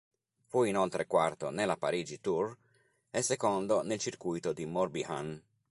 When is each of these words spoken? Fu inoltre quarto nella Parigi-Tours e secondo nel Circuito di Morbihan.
Fu 0.47 0.63
inoltre 0.63 1.05
quarto 1.05 1.51
nella 1.51 1.77
Parigi-Tours 1.77 2.57
e 3.11 3.21
secondo 3.21 3.83
nel 3.83 3.99
Circuito 3.99 4.51
di 4.51 4.65
Morbihan. 4.65 5.39